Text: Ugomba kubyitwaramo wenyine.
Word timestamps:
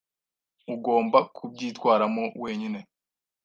Ugomba 0.73 1.17
kubyitwaramo 1.35 2.23
wenyine. 2.43 2.79